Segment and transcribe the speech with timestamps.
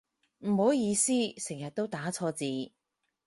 [0.39, 2.71] 唔好意思成日都打錯字